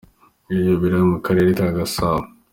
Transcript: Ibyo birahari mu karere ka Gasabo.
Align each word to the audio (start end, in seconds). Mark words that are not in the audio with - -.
Ibyo 0.53 0.73
birahari 0.81 1.05
mu 1.11 1.17
karere 1.25 1.49
ka 1.59 1.67
Gasabo. 1.77 2.23